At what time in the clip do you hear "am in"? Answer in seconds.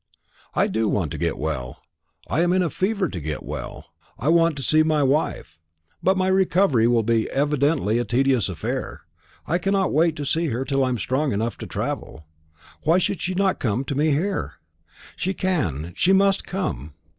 2.41-2.63